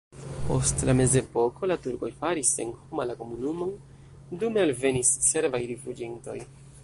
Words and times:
Post 0.45 0.79
la 0.89 0.93
mezepoko 0.99 1.69
la 1.71 1.77
turkoj 1.83 2.09
faris 2.21 2.55
senhoma 2.61 3.07
la 3.09 3.17
komunumon, 3.21 3.75
dume 4.45 4.67
alvenis 4.69 5.15
serbaj 5.29 5.65
rifuĝintoj. 5.73 6.39